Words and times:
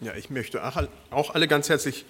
Ja, 0.00 0.14
ich 0.14 0.30
möchte 0.30 0.62
auch 1.10 1.34
alle 1.34 1.48
ganz 1.48 1.68
herzlich 1.68 2.04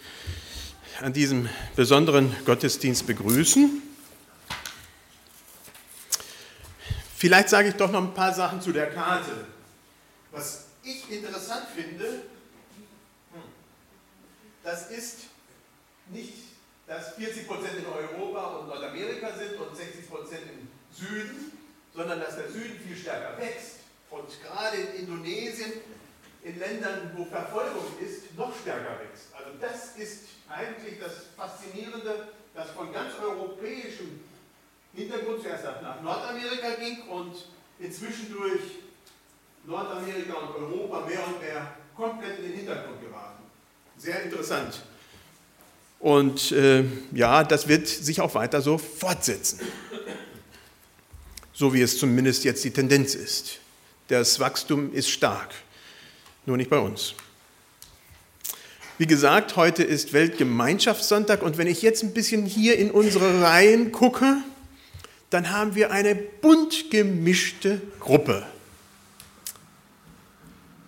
an 1.00 1.14
diesem 1.14 1.48
besonderen 1.75 2.37
Gottesdienst 2.45 3.07
begrüßen. 3.07 3.82
Vielleicht 7.16 7.48
sage 7.48 7.71
ich 7.71 7.77
doch 7.77 7.90
noch 7.90 8.03
ein 8.03 8.12
paar 8.12 8.35
Sachen 8.35 8.61
zu 8.61 8.72
der 8.72 8.90
Karte. 8.90 9.46
Was 10.32 10.66
ich 10.82 11.11
interessant 11.11 11.64
finde, 11.74 12.05
hm, 12.05 13.43
das 14.62 14.91
ist 14.91 15.20
nicht, 16.11 16.34
dass 16.86 17.14
40 17.14 17.46
Prozent 17.46 17.79
in 17.79 17.86
Europa 17.86 18.59
und 18.59 18.68
Nordamerika 18.68 19.32
sind 19.34 19.59
und 19.59 19.75
60 19.75 20.11
Prozent 20.11 20.43
im 20.43 20.68
Süden, 20.95 21.52
sondern 21.95 22.20
dass 22.20 22.36
der 22.36 22.50
Süden 22.50 22.79
viel 22.86 22.96
stärker 22.96 23.39
wächst. 23.39 23.77
Und 24.11 24.29
gerade 24.43 24.77
in 24.77 25.07
Indonesien 25.07 25.73
in 26.49 26.59
Ländern, 26.59 27.11
wo 27.15 27.25
Verfolgung 27.27 27.84
ist, 28.01 28.34
noch 28.37 28.52
stärker 28.61 28.98
wächst. 29.01 29.29
Also 29.37 29.51
das 29.61 29.97
ist 29.97 30.29
eigentlich 30.48 30.98
das 30.98 31.12
Faszinierende, 31.37 32.29
dass 32.55 32.70
von 32.70 32.93
ganz 32.93 33.12
europäischem 33.23 34.20
Hintergrund 34.95 35.42
zuerst 35.42 35.65
nach 35.83 36.01
Nordamerika 36.01 36.70
ging 36.80 37.03
und 37.09 37.34
inzwischen 37.79 38.33
durch 38.33 38.61
Nordamerika 39.66 40.34
und 40.34 40.55
Europa 40.56 41.06
mehr 41.06 41.27
und 41.27 41.41
mehr 41.41 41.75
komplett 41.95 42.39
in 42.39 42.45
den 42.45 42.55
Hintergrund 42.55 43.01
geraten. 43.03 43.42
Sehr 43.98 44.23
interessant. 44.23 44.83
Und 46.01 46.53
äh, 46.53 46.84
ja, 47.12 47.45
das 47.45 47.69
wird 47.69 47.89
sich 47.89 48.20
auch 48.20 48.34
weiter 48.34 48.62
so 48.62 48.78
fortsetzen. 48.78 49.61
So 51.53 51.75
wie 51.75 51.83
es 51.83 51.98
zumindest 51.98 52.45
jetzt 52.45 52.65
die 52.65 52.70
Tendenz 52.70 53.15
ist. 53.17 53.59
Das 54.06 54.41
Wachstum 54.41 54.95
ist 54.95 55.11
stark 55.11 55.51
nur 56.48 56.57
nicht 56.57 56.70
bei 56.70 56.79
uns. 56.79 57.15
Wie 58.97 59.06
gesagt, 59.06 59.55
heute 59.55 59.84
ist 59.84 60.12
Weltgemeinschaftssonntag 60.12 61.42
und 61.42 61.59
wenn 61.59 61.69
ich 61.69 61.83
jetzt 61.83 62.03
ein 62.03 62.12
bisschen 62.14 62.47
hier 62.47 62.78
in 62.78 62.91
unsere 62.91 63.42
Reihen 63.42 63.92
gucke, 63.92 64.39
dann 65.31 65.50
haben 65.50 65.75
wir 65.75 65.92
eine 65.92 66.14
bunt 66.14 66.91
gemischte 66.91 67.81
Gruppe. 68.00 68.45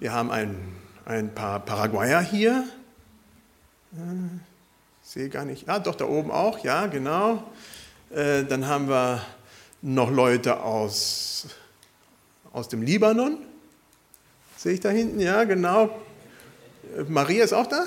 Wir 0.00 0.12
haben 0.12 0.30
ein, 0.30 0.56
ein 1.04 1.32
paar 1.34 1.60
Paraguayer 1.60 2.22
hier. 2.22 2.64
Ich 3.92 3.98
äh, 3.98 4.02
sehe 5.02 5.28
gar 5.28 5.44
nicht. 5.44 5.68
Ah, 5.68 5.78
doch, 5.78 5.94
da 5.94 6.06
oben 6.06 6.30
auch, 6.30 6.64
ja, 6.64 6.86
genau. 6.86 7.44
Äh, 8.08 8.44
dann 8.44 8.66
haben 8.66 8.88
wir 8.88 9.20
noch 9.82 10.10
Leute 10.10 10.62
aus, 10.62 11.48
aus 12.50 12.68
dem 12.68 12.80
Libanon. 12.80 13.49
Sehe 14.62 14.74
ich 14.74 14.80
da 14.80 14.90
hinten? 14.90 15.20
Ja, 15.20 15.44
genau. 15.44 15.88
Maria 17.08 17.44
ist 17.44 17.54
auch 17.54 17.66
da? 17.66 17.86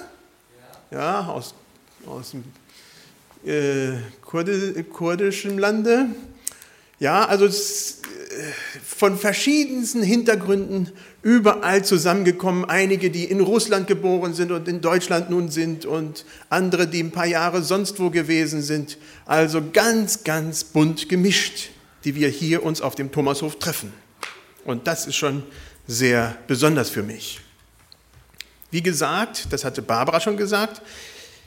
Ja, 0.89 1.27
aus, 1.27 1.53
aus 2.07 2.31
dem 2.31 2.43
äh, 3.45 3.99
Kurdi, 4.21 4.83
kurdischen 4.91 5.59
Lande. 5.59 6.07
Ja, 6.97 7.25
also 7.25 7.47
von 8.83 9.19
verschiedensten 9.19 10.01
Hintergründen 10.01 10.89
überall 11.21 11.85
zusammengekommen. 11.85 12.65
Einige, 12.65 13.11
die 13.11 13.25
in 13.25 13.41
Russland 13.41 13.85
geboren 13.85 14.33
sind 14.33 14.51
und 14.51 14.67
in 14.67 14.81
Deutschland 14.81 15.29
nun 15.29 15.51
sind 15.51 15.85
und 15.85 16.25
andere, 16.49 16.87
die 16.87 17.03
ein 17.03 17.11
paar 17.11 17.27
Jahre 17.27 17.61
sonst 17.61 17.99
wo 17.99 18.09
gewesen 18.09 18.63
sind. 18.63 18.97
Also 19.27 19.61
ganz, 19.73 20.23
ganz 20.23 20.63
bunt 20.63 21.07
gemischt, 21.07 21.69
die 22.03 22.15
wir 22.15 22.29
hier 22.29 22.63
uns 22.63 22.81
auf 22.81 22.95
dem 22.95 23.11
Thomashof 23.11 23.59
treffen. 23.59 23.93
Und 24.65 24.87
das 24.87 25.05
ist 25.05 25.17
schon 25.17 25.43
sehr 25.87 26.37
besonders 26.47 26.89
für 26.89 27.03
mich. 27.03 27.41
Wie 28.71 28.81
gesagt, 28.81 29.47
das 29.51 29.63
hatte 29.63 29.81
Barbara 29.81 30.19
schon 30.19 30.37
gesagt, 30.37 30.81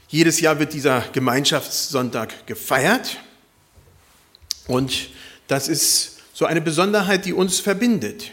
jedes 0.09 0.41
Jahr 0.41 0.59
wird 0.59 0.73
dieser 0.73 1.01
Gemeinschaftssonntag 1.13 2.47
gefeiert 2.47 3.19
und 4.69 5.11
das 5.49 5.69
ist 5.69 6.19
so 6.33 6.45
eine 6.45 6.61
Besonderheit, 6.61 7.25
die 7.25 7.33
uns 7.33 7.61
verbindet. 7.61 8.33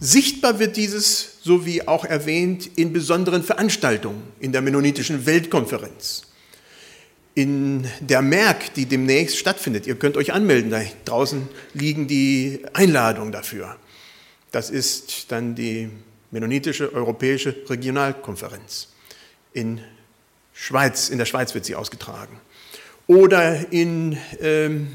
Sichtbar 0.00 0.60
wird 0.60 0.76
dieses, 0.76 1.38
so 1.42 1.66
wie 1.66 1.88
auch 1.88 2.04
erwähnt, 2.04 2.70
in 2.76 2.92
besonderen 2.92 3.42
Veranstaltungen 3.42 4.22
in 4.38 4.52
der 4.52 4.62
Mennonitischen 4.62 5.26
Weltkonferenz. 5.26 6.22
In 7.34 7.88
der 8.00 8.22
Merk, 8.22 8.74
die 8.74 8.86
demnächst 8.86 9.38
stattfindet. 9.38 9.86
Ihr 9.86 9.96
könnt 9.96 10.16
euch 10.16 10.32
anmelden, 10.32 10.70
da 10.70 10.82
draußen 11.04 11.48
liegen 11.72 12.06
die 12.06 12.60
Einladungen 12.74 13.32
dafür. 13.32 13.76
Das 14.50 14.70
ist 14.70 15.30
dann 15.30 15.54
die 15.54 15.90
Mennonitische 16.30 16.92
Europäische 16.92 17.54
Regionalkonferenz. 17.68 18.88
In, 19.52 19.80
Schweiz, 20.52 21.08
in 21.08 21.18
der 21.18 21.24
Schweiz 21.24 21.54
wird 21.54 21.64
sie 21.64 21.74
ausgetragen. 21.74 22.38
Oder 23.06 23.72
in 23.72 24.18
ähm, 24.40 24.88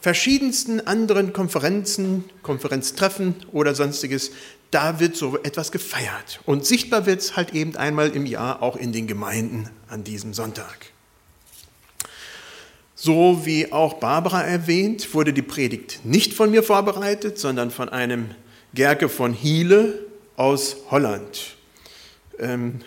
verschiedensten 0.00 0.84
anderen 0.86 1.32
Konferenzen, 1.32 2.24
Konferenztreffen 2.42 3.36
oder 3.52 3.74
sonstiges, 3.74 4.32
da 4.70 4.98
wird 4.98 5.16
so 5.16 5.38
etwas 5.38 5.70
gefeiert. 5.72 6.40
Und 6.44 6.66
sichtbar 6.66 7.06
wird 7.06 7.20
es 7.20 7.36
halt 7.36 7.54
eben 7.54 7.76
einmal 7.76 8.10
im 8.10 8.26
Jahr 8.26 8.62
auch 8.62 8.76
in 8.76 8.92
den 8.92 9.06
Gemeinden 9.06 9.70
an 9.88 10.04
diesem 10.04 10.34
Sonntag. 10.34 10.86
So 12.94 13.46
wie 13.46 13.70
auch 13.70 13.94
Barbara 13.94 14.42
erwähnt, 14.42 15.14
wurde 15.14 15.32
die 15.32 15.42
Predigt 15.42 16.00
nicht 16.04 16.34
von 16.34 16.50
mir 16.50 16.64
vorbereitet, 16.64 17.38
sondern 17.38 17.70
von 17.70 17.88
einem 17.88 18.34
Gerke 18.74 19.08
von 19.08 19.32
Hiele 19.32 20.06
aus 20.36 20.76
Holland. 20.90 21.56
Ähm, 22.38 22.80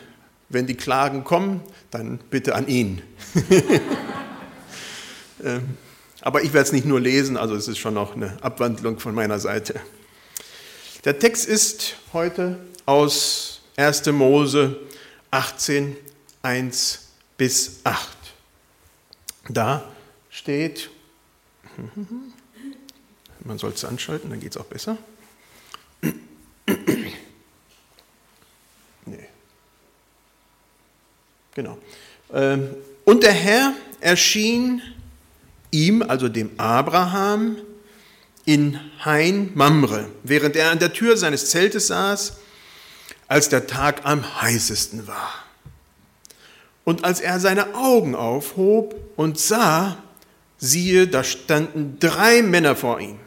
wenn 0.50 0.68
die 0.68 0.76
Klagen 0.76 1.24
kommen, 1.24 1.62
dann 1.90 2.20
bitte 2.30 2.56
an 2.56 2.68
ihn. 2.68 3.02
ähm, 5.44 5.78
aber 6.22 6.44
ich 6.44 6.54
werde 6.54 6.68
es 6.68 6.72
nicht 6.72 6.86
nur 6.86 7.00
lesen, 7.00 7.38
also 7.38 7.56
es 7.56 7.68
ist 7.68 7.80
schon 7.80 7.96
noch 7.96 8.16
eine 8.16 8.38
Abwandlung 8.44 9.00
von 9.00 9.16
meiner 9.16 9.40
Seite. 9.40 9.80
Der 11.04 11.18
Text 11.18 11.48
ist 11.48 11.96
heute 12.14 12.60
aus 12.86 13.62
1. 13.78 14.06
Mose 14.08 14.80
18, 15.32 15.96
1 16.44 17.08
bis 17.38 17.80
8. 17.84 18.18
Da 19.50 19.84
steht, 20.30 20.90
man 23.44 23.58
soll 23.58 23.72
es 23.72 23.84
anschalten, 23.84 24.30
dann 24.30 24.40
geht 24.40 24.52
es 24.52 24.58
auch 24.58 24.66
besser. 24.66 24.98
Genau. 31.62 31.78
Ähm, 32.34 32.70
und 33.06 33.22
der 33.22 33.34
Herr 33.34 33.74
erschien 34.00 34.82
ihm, 35.70 36.02
also 36.02 36.28
dem 36.28 36.50
Abraham, 36.58 37.58
in 38.46 38.80
Hain 39.06 39.52
Mamre, 39.54 40.10
während 40.24 40.56
er 40.56 40.72
an 40.72 40.80
der 40.80 40.92
Tür 40.92 41.18
seines 41.18 41.52
Zeltes 41.52 41.88
saß, 41.88 42.34
als 43.28 43.50
der 43.50 43.68
Tag 43.68 44.02
am 44.06 44.42
heißesten 44.42 45.06
war. 45.06 45.32
Und 46.84 47.06
als 47.06 47.22
er 47.22 47.40
seine 47.40 47.76
Augen 47.76 48.16
aufhob 48.16 48.96
und 49.16 49.38
sah, 49.38 50.02
siehe, 50.58 51.08
da 51.08 51.24
standen 51.24 51.98
drei 52.00 52.42
Männer 52.42 52.76
vor 52.76 53.00
ihm. 53.00 53.20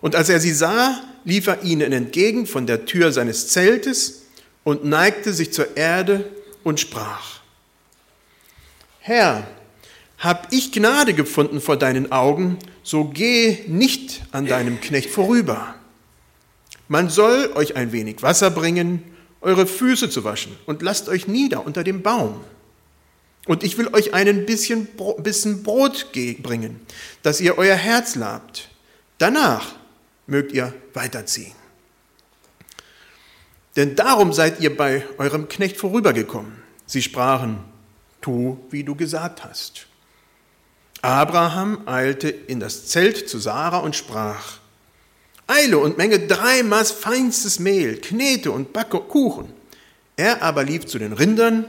Und 0.00 0.16
als 0.16 0.28
er 0.28 0.40
sie 0.40 0.52
sah, 0.52 1.00
lief 1.24 1.46
er 1.46 1.62
ihnen 1.62 1.92
entgegen 1.92 2.46
von 2.46 2.66
der 2.66 2.84
Tür 2.84 3.12
seines 3.12 3.46
Zeltes 3.48 4.22
und 4.64 4.84
neigte 4.84 5.32
sich 5.32 5.52
zur 5.52 5.76
Erde 5.76 6.28
und 6.64 6.80
sprach, 6.80 7.39
Herr, 9.00 9.46
hab 10.18 10.52
ich 10.52 10.72
Gnade 10.72 11.14
gefunden 11.14 11.60
vor 11.60 11.76
deinen 11.76 12.12
Augen, 12.12 12.58
so 12.82 13.04
geh 13.04 13.64
nicht 13.66 14.22
an 14.32 14.46
deinem 14.46 14.80
Knecht 14.80 15.10
vorüber. 15.10 15.74
Man 16.88 17.08
soll 17.08 17.50
euch 17.54 17.76
ein 17.76 17.92
wenig 17.92 18.22
Wasser 18.22 18.50
bringen, 18.50 19.02
eure 19.40 19.66
Füße 19.66 20.10
zu 20.10 20.24
waschen 20.24 20.56
und 20.66 20.82
lasst 20.82 21.08
euch 21.08 21.26
nieder 21.26 21.64
unter 21.64 21.84
dem 21.84 22.02
Baum. 22.02 22.44
Und 23.46 23.64
ich 23.64 23.78
will 23.78 23.88
euch 23.94 24.12
ein 24.12 24.44
bisschen, 24.44 24.86
bisschen 25.18 25.62
Brot 25.62 26.12
bringen, 26.12 26.80
dass 27.22 27.40
ihr 27.40 27.56
euer 27.56 27.76
Herz 27.76 28.16
labt. 28.16 28.68
Danach 29.16 29.74
mögt 30.26 30.52
ihr 30.52 30.74
weiterziehen. 30.92 31.54
Denn 33.76 33.96
darum 33.96 34.34
seid 34.34 34.60
ihr 34.60 34.76
bei 34.76 35.04
eurem 35.16 35.48
Knecht 35.48 35.78
vorübergekommen. 35.78 36.52
Sie 36.84 37.00
sprachen, 37.00 37.60
tu, 38.20 38.58
wie 38.70 38.84
du 38.84 38.94
gesagt 38.94 39.44
hast. 39.44 39.86
Abraham 41.02 41.82
eilte 41.86 42.28
in 42.28 42.60
das 42.60 42.86
Zelt 42.86 43.28
zu 43.28 43.38
Sarah 43.38 43.78
und 43.78 43.96
sprach, 43.96 44.58
Eile 45.46 45.78
und 45.78 45.98
Menge 45.98 46.18
drei 46.20 46.62
Maß 46.62 46.92
feinstes 46.92 47.58
Mehl, 47.58 48.00
Knete 48.00 48.52
und 48.52 48.72
Backe 48.72 49.00
Kuchen. 49.00 49.52
Er 50.16 50.42
aber 50.42 50.62
lief 50.62 50.86
zu 50.86 50.98
den 50.98 51.12
Rindern 51.12 51.64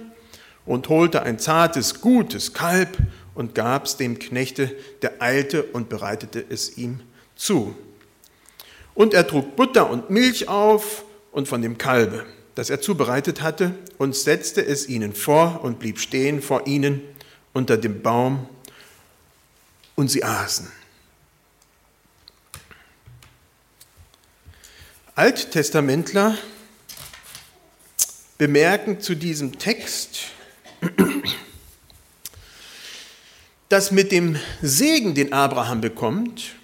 und 0.66 0.88
holte 0.90 1.24
ein 1.24 1.40
zartes, 1.40 2.02
gutes 2.02 2.54
Kalb 2.54 2.98
und 3.34 3.56
gab's 3.56 3.98
dem 3.98 4.20
Knechte, 4.20 4.76
der 5.02 5.22
eilte 5.22 5.64
und 5.64 5.90
bereitete 5.90 6.44
es 6.48 6.78
ihm 6.78 7.00
zu. 7.36 7.76
Und 8.94 9.14
er 9.14 9.26
trug 9.26 9.56
Butter 9.56 9.90
und 9.90 10.10
Milch 10.10 10.48
auf 10.48 11.06
und 11.32 11.48
von 11.48 11.62
dem 11.62 11.78
Kalbe. 11.78 12.26
Das 12.56 12.70
er 12.70 12.82
zubereitet 12.82 13.42
hatte, 13.42 13.76
und 13.98 14.16
setzte 14.16 14.66
es 14.66 14.88
ihnen 14.88 15.14
vor 15.14 15.64
und 15.64 15.80
blieb 15.80 16.00
stehen 16.00 16.42
vor 16.42 16.68
ihnen 16.68 17.02
unter 17.54 17.78
dem 17.78 18.02
Baum, 18.02 18.48
und 19.96 20.10
sie 20.10 20.24
aßen. 20.24 20.72
Alttestamentler 25.16 26.38
bemerken 28.38 29.02
zu 29.02 29.16
diesem 29.16 29.60
Text, 29.60 30.32
dass 33.70 33.92
mit 33.92 34.12
dem 34.12 34.38
Segen, 34.62 35.14
den 35.14 35.32
Abraham 35.32 35.82
bekommt, 35.82 36.56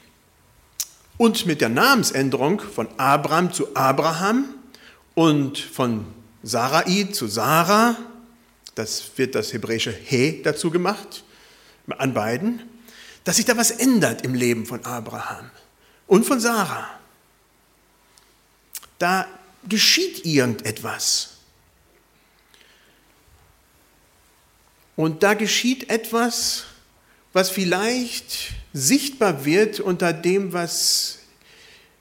und 1.17 1.45
mit 1.45 1.61
der 1.61 1.69
Namensänderung 1.69 2.59
von 2.59 2.87
Abraham 2.97 3.53
zu 3.53 3.75
Abraham 3.75 4.45
und 5.17 5.57
von 5.57 6.05
Sarai 6.43 7.07
zu 7.11 7.25
Sarah, 7.25 7.97
das 8.75 9.13
wird 9.15 9.33
das 9.33 9.51
hebräische 9.51 9.91
He 9.91 10.43
dazu 10.43 10.69
gemacht, 10.69 11.23
an 11.87 12.13
beiden, 12.13 12.61
dass 13.23 13.37
sich 13.37 13.45
da 13.45 13.57
was 13.57 13.71
ändert 13.71 14.21
im 14.21 14.35
Leben 14.35 14.67
von 14.67 14.85
Abraham 14.85 15.49
und 16.05 16.23
von 16.23 16.39
Sarah. 16.39 16.87
Da 18.99 19.27
geschieht 19.67 20.23
irgendetwas. 20.23 21.37
Und 24.95 25.23
da 25.23 25.33
geschieht 25.33 25.89
etwas, 25.89 26.65
was 27.33 27.49
vielleicht 27.49 28.53
sichtbar 28.71 29.45
wird 29.45 29.79
unter 29.79 30.13
dem, 30.13 30.53
was 30.53 31.17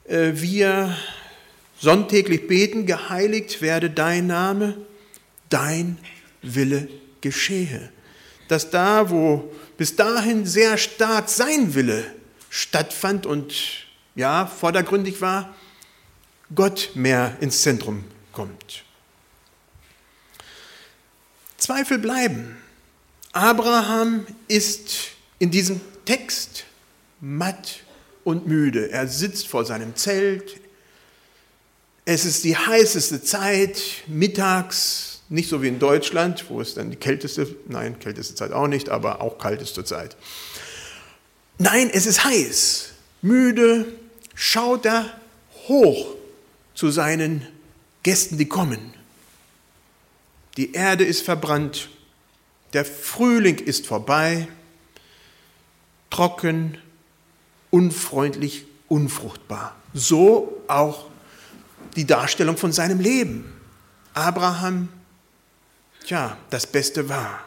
äh, 0.05 0.33
wir 0.35 0.95
sonntäglich 1.79 2.47
beten, 2.47 2.87
geheiligt 2.87 3.61
werde 3.61 3.91
dein 3.91 4.27
Name, 4.27 4.77
dein 5.49 5.99
Wille 6.43 6.89
geschehe. 7.21 7.91
Dass 8.49 8.71
da, 8.71 9.11
wo 9.11 9.53
bis 9.77 9.97
dahin 9.97 10.47
sehr 10.47 10.79
stark 10.79 11.29
sein 11.29 11.75
Wille 11.75 12.05
stattfand 12.51 13.27
und 13.27 13.55
ja, 14.15 14.47
vordergründig 14.47 15.21
war, 15.21 15.55
Gott 16.55 16.91
mehr 16.95 17.37
ins 17.41 17.63
Zentrum 17.63 18.05
kommt. 18.33 18.85
Zweifel 21.57 21.99
bleiben. 21.99 22.57
Abraham 23.33 24.27
ist 24.47 25.09
in 25.39 25.51
diesem 25.51 25.81
Text 26.05 26.65
matt 27.21 27.81
und 28.25 28.47
müde. 28.47 28.91
Er 28.91 29.09
sitzt 29.09 29.49
vor 29.49 29.65
seinem 29.65 29.97
Zelt. 29.97 30.61
Es 32.09 32.25
ist 32.25 32.45
die 32.45 32.57
heißeste 32.57 33.21
Zeit, 33.25 33.83
mittags, 34.07 35.23
nicht 35.29 35.49
so 35.49 35.61
wie 35.61 35.67
in 35.67 35.81
Deutschland, 35.81 36.45
wo 36.49 36.61
es 36.61 36.75
dann 36.75 36.89
die 36.89 36.97
kälteste, 36.97 37.57
nein, 37.67 37.99
kälteste 37.99 38.37
Zeit 38.37 38.53
auch 38.53 38.69
nicht, 38.69 38.91
aber 38.91 39.21
auch 39.21 39.39
kalteste 39.39 39.85
Zeit. 39.85 40.17
Nein, 41.59 41.91
es 41.93 42.07
ist 42.07 42.25
heiß. 42.25 42.91
Müde 43.23 43.87
schaut 44.37 44.87
er 44.87 45.11
hoch 45.67 46.15
zu 46.77 46.93
seinen 46.93 47.45
Gästen, 48.05 48.39
die 48.39 48.47
kommen. 48.47 48.95
Die 50.57 50.75
Erde 50.75 51.05
ist 51.05 51.23
verbrannt, 51.23 51.89
der 52.73 52.85
Frühling 52.85 53.59
ist 53.59 53.85
vorbei, 53.85 54.47
trocken, 56.11 56.79
unfreundlich, 57.73 58.65
unfruchtbar. 58.87 59.75
So 59.93 60.63
auch 60.69 61.07
die 61.97 62.07
Darstellung 62.07 62.57
von 62.57 62.73
seinem 62.73 63.01
Leben. 63.01 63.53
Abraham, 64.15 64.89
tja, 66.05 66.37
das 66.51 66.67
Beste 66.67 67.09
war. 67.09 67.43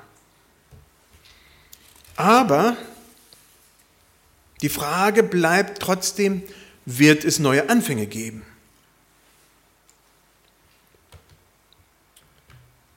Aber 2.15 2.75
die 4.61 4.69
Frage 4.69 5.23
bleibt 5.23 5.81
trotzdem, 5.81 6.43
wird 6.85 7.23
es 7.23 7.39
neue 7.39 7.69
Anfänge 7.69 8.07
geben? 8.07 8.45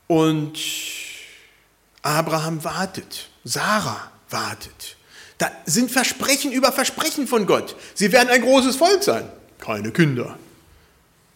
Und 0.08 0.58
Abraham 2.02 2.64
wartet, 2.64 3.30
Sarah 3.44 4.10
wartet. 4.28 4.96
Da 5.38 5.50
sind 5.64 5.90
Versprechen 5.90 6.52
über 6.52 6.72
Versprechen 6.72 7.26
von 7.26 7.46
Gott. 7.46 7.76
Sie 7.94 8.12
werden 8.12 8.28
ein 8.28 8.42
großes 8.42 8.76
Volk 8.76 9.02
sein, 9.02 9.28
keine 9.58 9.92
Kinder. 9.92 10.38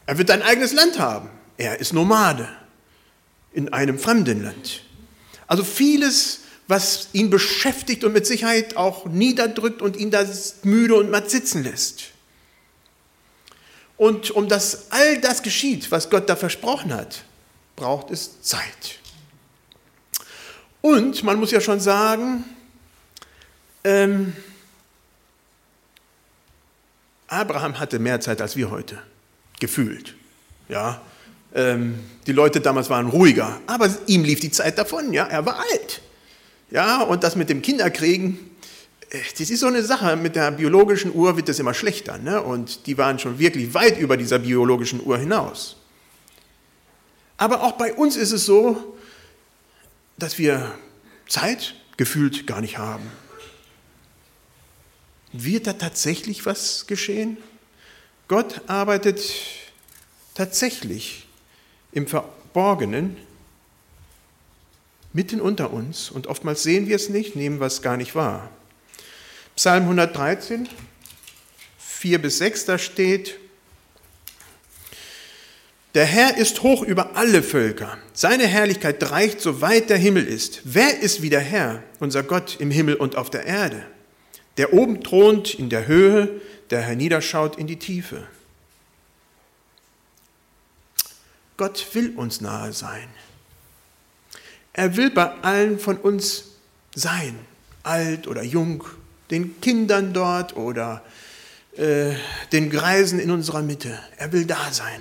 Er 0.06 0.18
wird 0.18 0.30
ein 0.30 0.42
eigenes 0.42 0.72
Land 0.72 0.98
haben. 0.98 1.28
Er 1.56 1.80
ist 1.80 1.92
Nomade 1.92 2.48
in 3.52 3.72
einem 3.72 3.98
fremden 3.98 4.42
Land. 4.42 4.82
Also 5.46 5.64
vieles, 5.64 6.40
was 6.68 7.08
ihn 7.12 7.30
beschäftigt 7.30 8.04
und 8.04 8.12
mit 8.12 8.26
Sicherheit 8.26 8.76
auch 8.76 9.06
niederdrückt 9.06 9.82
und 9.82 9.96
ihn 9.96 10.10
da 10.10 10.24
müde 10.62 10.94
und 10.94 11.10
matt 11.10 11.30
sitzen 11.30 11.62
lässt. 11.62 12.10
Und 13.96 14.30
um 14.30 14.48
dass 14.48 14.90
all 14.90 15.20
das 15.20 15.42
geschieht, 15.42 15.90
was 15.90 16.10
Gott 16.10 16.28
da 16.28 16.36
versprochen 16.36 16.92
hat, 16.92 17.24
braucht 17.76 18.10
es 18.10 18.42
Zeit. 18.42 18.98
Und 20.82 21.22
man 21.24 21.40
muss 21.40 21.50
ja 21.50 21.60
schon 21.60 21.80
sagen, 21.80 22.44
ähm, 23.84 24.36
Abraham 27.28 27.78
hatte 27.78 27.98
mehr 27.98 28.20
Zeit 28.20 28.40
als 28.40 28.54
wir 28.56 28.70
heute, 28.70 29.02
gefühlt. 29.60 30.14
Ja, 30.68 31.00
ähm, 31.54 31.98
die 32.26 32.32
Leute 32.32 32.60
damals 32.60 32.90
waren 32.90 33.08
ruhiger, 33.08 33.60
aber 33.66 33.88
ihm 34.06 34.24
lief 34.24 34.40
die 34.40 34.50
Zeit 34.50 34.78
davon. 34.78 35.12
Ja, 35.12 35.26
er 35.26 35.46
war 35.46 35.58
alt. 35.58 36.02
Ja, 36.70 37.02
und 37.02 37.22
das 37.22 37.36
mit 37.36 37.48
dem 37.48 37.62
Kinderkriegen, 37.62 38.38
äh, 39.10 39.18
das 39.38 39.50
ist 39.50 39.60
so 39.60 39.66
eine 39.66 39.82
Sache. 39.82 40.16
Mit 40.16 40.36
der 40.36 40.50
biologischen 40.50 41.14
Uhr 41.14 41.36
wird 41.36 41.48
das 41.48 41.58
immer 41.58 41.74
schlechter. 41.74 42.18
Ne? 42.18 42.42
Und 42.42 42.86
die 42.86 42.98
waren 42.98 43.18
schon 43.18 43.38
wirklich 43.38 43.72
weit 43.74 43.98
über 43.98 44.16
dieser 44.16 44.38
biologischen 44.38 45.04
Uhr 45.04 45.18
hinaus. 45.18 45.76
Aber 47.36 47.62
auch 47.62 47.72
bei 47.72 47.94
uns 47.94 48.16
ist 48.16 48.32
es 48.32 48.46
so, 48.46 48.96
dass 50.18 50.38
wir 50.38 50.74
Zeit 51.28 51.74
gefühlt 51.96 52.46
gar 52.46 52.60
nicht 52.60 52.78
haben. 52.78 53.04
Wird 55.32 55.66
da 55.66 55.74
tatsächlich 55.74 56.46
was 56.46 56.86
geschehen? 56.86 57.36
Gott 58.28 58.62
arbeitet 58.66 59.22
tatsächlich 60.34 61.26
im 61.92 62.06
Verborgenen 62.06 63.16
mitten 65.12 65.40
unter 65.40 65.72
uns 65.72 66.10
und 66.10 66.26
oftmals 66.26 66.62
sehen 66.62 66.88
wir 66.88 66.96
es 66.96 67.08
nicht, 67.08 67.36
nehmen 67.36 67.60
wir 67.60 67.66
es 67.66 67.82
gar 67.82 67.96
nicht 67.96 68.14
wahr. 68.14 68.50
Psalm 69.54 69.84
113, 69.84 70.68
4 71.78 72.20
bis 72.20 72.38
6, 72.38 72.64
da 72.66 72.78
steht, 72.78 73.38
der 75.94 76.04
Herr 76.04 76.36
ist 76.36 76.62
hoch 76.62 76.82
über 76.82 77.16
alle 77.16 77.42
Völker. 77.42 77.96
Seine 78.12 78.46
Herrlichkeit 78.46 79.10
reicht, 79.10 79.40
so 79.40 79.62
weit 79.62 79.88
der 79.88 79.96
Himmel 79.96 80.26
ist. 80.26 80.60
Wer 80.64 81.00
ist 81.00 81.22
wie 81.22 81.30
der 81.30 81.40
Herr, 81.40 81.82
unser 82.00 82.22
Gott 82.22 82.56
im 82.58 82.70
Himmel 82.70 82.96
und 82.96 83.16
auf 83.16 83.30
der 83.30 83.46
Erde? 83.46 83.82
Der 84.58 84.74
oben 84.74 85.02
thront 85.02 85.54
in 85.54 85.70
der 85.70 85.86
Höhe, 85.86 86.42
der 86.70 86.82
herniederschaut 86.82 87.56
in 87.56 87.66
die 87.66 87.78
Tiefe. 87.78 88.26
Gott 91.56 91.86
will 91.94 92.14
uns 92.16 92.40
nahe 92.40 92.72
sein. 92.72 93.08
Er 94.72 94.96
will 94.96 95.10
bei 95.10 95.30
allen 95.42 95.78
von 95.78 95.96
uns 95.96 96.44
sein, 96.94 97.38
alt 97.82 98.26
oder 98.26 98.42
jung, 98.42 98.84
den 99.30 99.60
Kindern 99.60 100.12
dort 100.12 100.54
oder 100.56 101.02
äh, 101.76 102.14
den 102.52 102.70
Greisen 102.70 103.18
in 103.18 103.30
unserer 103.30 103.62
Mitte. 103.62 103.98
Er 104.18 104.32
will 104.32 104.44
da 104.44 104.72
sein. 104.72 105.00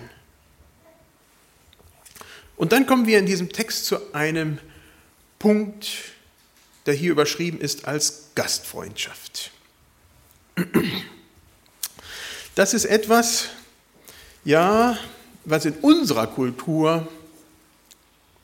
Und 2.56 2.72
dann 2.72 2.86
kommen 2.86 3.06
wir 3.06 3.20
in 3.20 3.26
diesem 3.26 3.52
Text 3.52 3.86
zu 3.86 4.14
einem 4.14 4.60
Punkt, 5.40 5.88
der 6.86 6.94
hier 6.94 7.12
überschrieben 7.12 7.60
ist 7.60 7.86
als 7.86 8.30
Gastfreundschaft. 8.36 9.52
Das 12.56 12.74
ist 12.74 12.86
etwas, 12.86 13.50
ja, 14.46 14.98
was 15.44 15.66
in 15.66 15.74
unserer 15.74 16.28
Kultur 16.28 17.06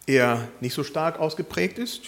eher 0.05 0.49
nicht 0.59 0.73
so 0.73 0.83
stark 0.83 1.17
ausgeprägt 1.17 1.79
ist. 1.79 2.01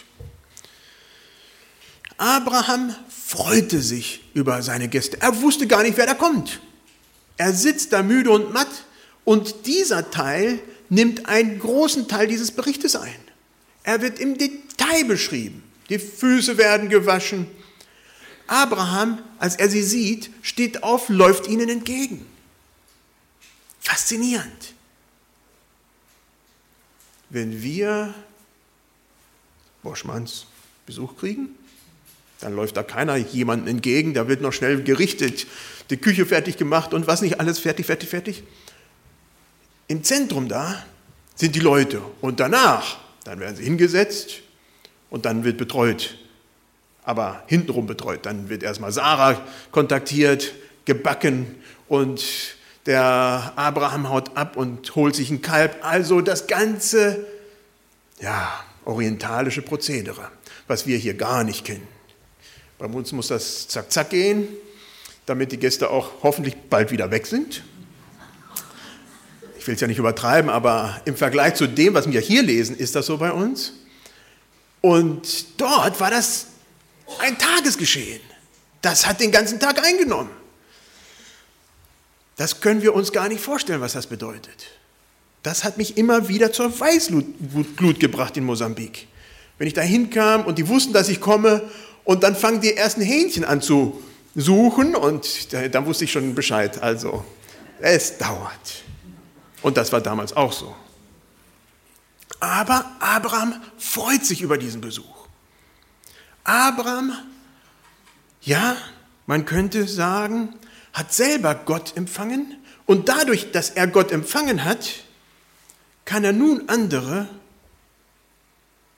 Abraham 2.17 2.93
freute 3.10 3.81
sich 3.81 4.24
über 4.33 4.62
seine 4.62 4.89
Gäste. 4.89 5.22
Er 5.22 5.41
wusste 5.41 5.65
gar 5.65 5.83
nicht, 5.83 5.95
wer 5.98 6.05
da 6.05 6.13
kommt. 6.13 6.60
Er 7.38 7.53
sitzt 7.53 7.93
da 7.93 8.03
müde 8.03 8.31
und 8.31 8.53
matt 8.53 8.67
und 9.24 9.65
dieser 9.65 10.12
Teil 10.12 10.60
nimmt 10.89 11.27
einen 11.27 11.57
großen 11.57 12.10
Teil 12.10 12.27
dieses 12.27 12.51
Berichtes 12.51 12.98
ein. 12.98 13.15
Er 13.83 14.01
wird 14.01 14.19
im 14.19 14.38
Detail 14.38 15.05
beschrieben. 15.05 15.63
Die 15.89 16.00
Füße 16.00 16.57
werden 16.57 16.89
gewaschen. 16.89 17.48
Abraham, 18.48 19.20
als 19.40 19.56
er 19.56 19.70
sie 19.70 19.84
sieht, 19.84 20.30
steht 20.42 20.84
auf, 20.84 21.10
läuft 21.10 21.48
ihnen 21.48 21.70
entgegen. 21.70 22.26
Faszinierend. 23.80 24.74
wenn 27.34 27.64
wir 27.64 28.14
Boschmanns 29.82 30.46
Besuch 30.86 31.18
kriegen, 31.18 31.50
dann 32.40 32.56
läuft 32.56 32.78
da 32.78 32.84
keiner 32.84 33.16
jemandem 33.16 33.68
entgegen, 33.68 34.14
da 34.14 34.28
wird 34.28 34.42
noch 34.42 34.54
schnell 34.54 34.84
gerichtet, 34.84 35.48
die 35.90 35.98
Küche 35.98 36.26
fertig 36.26 36.58
gemacht 36.58 36.94
und 36.94 37.08
was 37.08 37.22
nicht 37.22 37.40
alles 37.40 37.60
fertig, 37.60 37.88
fertig, 37.88 38.10
fertig. 38.10 38.44
Im 39.88 40.04
Zentrum 40.04 40.48
da 40.48 40.86
sind 41.36 41.56
die 41.56 41.60
Leute 41.60 42.02
und 42.22 42.40
danach, 42.40 43.00
dann 43.24 43.40
werden 43.40 43.56
sie 43.56 43.64
hingesetzt 43.64 44.42
und 45.10 45.26
dann 45.26 45.44
wird 45.44 45.58
betreut, 45.58 46.18
aber 47.03 47.43
hintenrum 47.48 47.88
betreut. 47.88 48.25
Dann 48.25 48.50
wird 48.50 48.63
erstmal 48.63 48.91
Sarah 48.91 49.41
kontaktiert, 49.72 50.53
gebacken 50.86 51.55
und 51.88 52.24
der 52.86 53.53
Abraham 53.55 54.10
haut 54.10 54.36
ab 54.36 54.57
und 54.57 54.95
holt 54.95 55.15
sich 55.15 55.29
ein 55.29 55.41
Kalb. 55.41 55.77
Also 55.81 56.22
das 56.22 56.48
ganze, 56.48 57.25
ja, 58.19 58.51
orientalische 58.86 59.62
Prozedere, 59.62 60.29
was 60.67 60.86
wir 60.86 60.98
hier 60.98 61.13
gar 61.13 61.43
nicht 61.43 61.65
kennen. 61.65 61.88
Bei 62.77 62.86
uns 62.86 63.12
muss 63.13 63.27
das 63.29 63.67
zack, 63.67 63.91
zack 63.91 64.10
gehen, 64.10 64.48
damit 65.25 65.51
die 65.53 65.57
Gäste 65.57 65.89
auch 65.89 66.12
hoffentlich 66.22 66.55
bald 66.69 66.91
wieder 66.91 67.12
weg 67.12 67.25
sind. 67.27 67.63
Ich 69.57 69.65
will 69.67 69.75
es 69.75 69.81
ja 69.81 69.88
nicht 69.88 70.00
übertreiben, 70.00 70.50
aber 70.50 71.01
im 71.05 71.15
Vergleich 71.15 71.55
zu 71.55 71.67
dem, 71.67 71.93
was 71.93 72.12
wir 72.12 72.19
hier 72.19 72.43
lesen, 72.43 72.75
ist 72.75 72.95
das 72.95 73.05
so 73.05 73.17
bei 73.17 73.31
uns. 73.31 73.72
Und 74.81 75.62
dort 75.62 76.01
war 76.01 76.12
das 76.12 76.48
ein 77.19 77.38
Tagesgeschehen. 77.38 78.22
Das 78.81 79.05
hat 79.05 79.19
den 79.19 79.31
ganzen 79.31 79.60
Tag 79.60 79.83
eingenommen. 79.83 80.29
Das 82.36 82.62
können 82.62 82.81
wir 82.81 82.93
uns 82.93 83.12
gar 83.12 83.29
nicht 83.29 83.41
vorstellen, 83.41 83.81
was 83.81 83.93
das 83.93 84.07
bedeutet. 84.07 84.67
Das 85.43 85.63
hat 85.63 85.77
mich 85.77 85.98
immer 85.98 86.27
wieder 86.29 86.51
zur 86.51 86.77
Weißglut 86.79 88.00
gebracht 88.00 88.36
in 88.38 88.45
Mosambik. 88.45 89.07
Wenn 89.57 89.67
ich 89.67 89.74
da 89.74 89.81
hinkam 89.81 90.45
und 90.45 90.57
die 90.57 90.67
wussten, 90.67 90.93
dass 90.93 91.10
ich 91.10 91.22
komme 91.22 91.69
und 92.03 92.24
dann 92.24 92.36
fangen 92.36 92.62
die 92.62 92.75
ersten 92.75 93.01
Hähnchen 93.01 93.45
an 93.45 93.62
zu 93.62 94.01
suchen 94.36 94.95
und 94.95 95.53
dann 95.53 95.86
wusste 95.86 96.05
ich 96.05 96.12
schon 96.12 96.33
Bescheid. 96.33 96.81
Also, 96.81 97.24
es 97.79 98.17
dauert. 98.17 98.83
Und 99.62 99.77
das 99.77 99.91
war 99.91 100.01
damals 100.01 100.33
auch 100.33 100.51
so. 100.51 100.75
Aber 102.39 102.91
Abraham 103.00 103.62
freut 103.77 104.25
sich 104.25 104.41
über 104.41 104.57
diesen 104.57 104.81
Besuch. 104.81 105.12
Abraham, 106.44 107.14
ja, 108.42 108.76
man 109.26 109.46
könnte 109.46 109.88
sagen, 109.88 110.56
hat 110.92 111.14
selber 111.14 111.56
Gott 111.56 111.96
empfangen 111.96 112.58
und 112.86 113.10
dadurch, 113.10 113.52
dass 113.52 113.70
er 113.70 113.88
Gott 113.88 114.12
empfangen 114.12 114.64
hat, 114.64 114.90
kann 116.06 116.24
er 116.24 116.34
nun 116.34 116.68
andere 116.68 117.30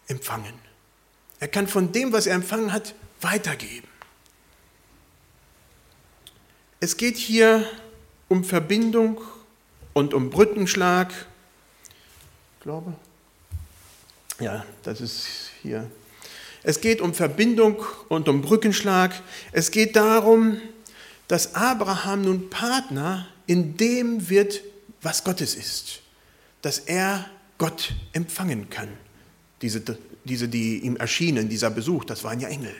empfangen. 0.07 0.53
Er 1.39 1.47
kann 1.47 1.67
von 1.67 1.91
dem, 1.91 2.11
was 2.11 2.25
er 2.25 2.35
empfangen 2.35 2.73
hat, 2.73 2.95
weitergeben. 3.21 3.87
Es 6.79 6.97
geht 6.97 7.17
hier 7.17 7.69
um 8.27 8.43
Verbindung 8.43 9.21
und 9.93 10.13
um 10.13 10.29
Brückenschlag. 10.29 11.13
Ich 12.57 12.63
glaube, 12.63 12.95
ja, 14.39 14.65
das 14.83 15.01
ist 15.01 15.51
hier. 15.61 15.89
Es 16.67 16.81
geht 16.81 16.99
um 16.99 17.13
Verbindung 17.13 17.85
und 18.09 18.27
um 18.27 18.41
Brückenschlag. 18.41 19.13
Es 19.51 19.69
geht 19.69 19.95
darum, 19.95 20.59
dass 21.27 21.53
Abraham 21.53 22.23
nun 22.23 22.49
Partner 22.49 23.27
in 23.45 23.77
dem 23.77 24.29
wird, 24.29 24.61
was 25.03 25.23
Gottes 25.23 25.53
ist. 25.53 26.01
Dass 26.63 26.79
er 26.79 27.29
Gott 27.59 27.93
empfangen 28.13 28.67
kann. 28.71 28.89
Diese, 29.61 29.83
diese, 30.23 30.47
die 30.47 30.79
ihm 30.79 30.95
erschienen, 30.95 31.49
dieser 31.49 31.69
Besuch, 31.69 32.03
das 32.03 32.23
waren 32.23 32.39
ja 32.39 32.47
Engel. 32.47 32.73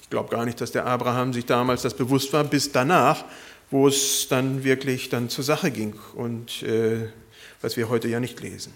Ich 0.00 0.08
glaube 0.08 0.30
gar 0.30 0.46
nicht, 0.46 0.58
dass 0.58 0.72
der 0.72 0.86
Abraham 0.86 1.34
sich 1.34 1.44
damals 1.44 1.82
das 1.82 1.94
bewusst 1.94 2.32
war, 2.32 2.44
bis 2.44 2.72
danach, 2.72 3.26
wo 3.70 3.88
es 3.88 4.26
dann 4.28 4.64
wirklich 4.64 5.10
dann 5.10 5.28
zur 5.28 5.44
Sache 5.44 5.70
ging 5.70 5.94
und 6.14 6.62
äh, 6.62 7.08
was 7.60 7.76
wir 7.76 7.90
heute 7.90 8.08
ja 8.08 8.20
nicht 8.20 8.40
lesen. 8.40 8.72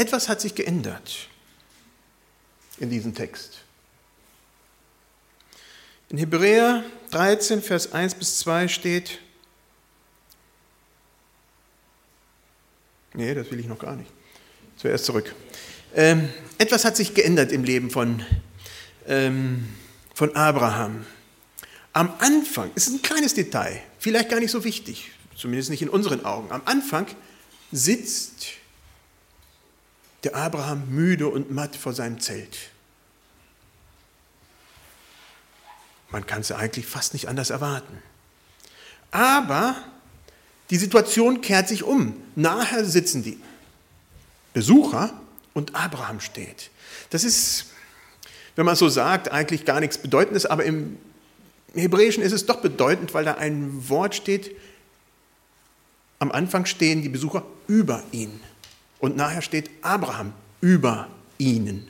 Etwas 0.00 0.30
hat 0.30 0.40
sich 0.40 0.54
geändert 0.54 1.28
in 2.78 2.88
diesem 2.88 3.14
Text. 3.14 3.58
In 6.08 6.16
Hebräer 6.16 6.84
13, 7.10 7.60
Vers 7.60 7.92
1 7.92 8.14
bis 8.14 8.38
2 8.38 8.68
steht, 8.68 9.18
nee, 13.12 13.34
das 13.34 13.50
will 13.50 13.60
ich 13.60 13.66
noch 13.66 13.78
gar 13.78 13.94
nicht, 13.94 14.10
zuerst 14.78 15.04
zurück. 15.04 15.34
Ähm, 15.94 16.30
etwas 16.56 16.86
hat 16.86 16.96
sich 16.96 17.12
geändert 17.12 17.52
im 17.52 17.62
Leben 17.62 17.90
von, 17.90 18.24
ähm, 19.06 19.68
von 20.14 20.34
Abraham. 20.34 21.04
Am 21.92 22.14
Anfang, 22.20 22.70
es 22.74 22.86
ist 22.86 22.94
ein 22.94 23.02
kleines 23.02 23.34
Detail, 23.34 23.82
vielleicht 23.98 24.30
gar 24.30 24.40
nicht 24.40 24.50
so 24.50 24.64
wichtig, 24.64 25.10
zumindest 25.36 25.68
nicht 25.68 25.82
in 25.82 25.90
unseren 25.90 26.24
Augen. 26.24 26.50
Am 26.52 26.62
Anfang 26.64 27.06
sitzt 27.70 28.59
der 30.24 30.36
Abraham 30.36 30.88
müde 30.90 31.28
und 31.28 31.50
matt 31.50 31.76
vor 31.76 31.92
seinem 31.92 32.20
Zelt. 32.20 32.56
Man 36.10 36.26
kann 36.26 36.40
es 36.40 36.52
eigentlich 36.52 36.86
fast 36.86 37.12
nicht 37.12 37.28
anders 37.28 37.50
erwarten. 37.50 38.02
Aber 39.10 39.76
die 40.70 40.76
Situation 40.76 41.40
kehrt 41.40 41.68
sich 41.68 41.82
um. 41.82 42.14
Nachher 42.34 42.84
sitzen 42.84 43.22
die 43.22 43.40
Besucher 44.52 45.12
und 45.54 45.74
Abraham 45.74 46.20
steht. 46.20 46.70
Das 47.10 47.24
ist, 47.24 47.66
wenn 48.56 48.66
man 48.66 48.76
so 48.76 48.88
sagt, 48.88 49.30
eigentlich 49.30 49.64
gar 49.64 49.80
nichts 49.80 49.98
Bedeutendes, 49.98 50.46
aber 50.46 50.64
im 50.64 50.98
Hebräischen 51.74 52.22
ist 52.22 52.32
es 52.32 52.46
doch 52.46 52.60
bedeutend, 52.60 53.14
weil 53.14 53.24
da 53.24 53.34
ein 53.34 53.88
Wort 53.88 54.14
steht, 54.14 54.56
am 56.18 56.32
Anfang 56.32 56.66
stehen 56.66 57.02
die 57.02 57.08
Besucher 57.08 57.44
über 57.66 58.02
ihn 58.12 58.40
und 59.00 59.16
nachher 59.16 59.42
steht 59.42 59.70
Abraham 59.82 60.32
über 60.60 61.08
ihnen. 61.38 61.88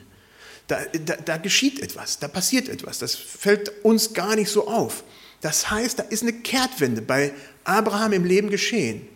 Da, 0.67 0.79
da, 1.05 1.15
da, 1.17 1.37
geschieht 1.37 1.81
etwas, 1.81 2.19
da 2.19 2.29
passiert 2.29 2.69
etwas, 2.69 2.99
das 2.99 3.13
fällt 3.13 3.83
uns 3.83 4.13
gar 4.13 4.35
nicht 4.35 4.49
so 4.49 4.67
auf. 4.67 5.03
Das 5.41 5.69
heißt, 5.69 5.99
da 5.99 6.03
ist 6.03 6.23
eine 6.23 6.33
Kehrtwende 6.33 7.01
bei 7.01 7.33
Abraham 7.65 8.13
im 8.13 8.25
Leben 8.25 8.49
geschehen. 8.49 9.07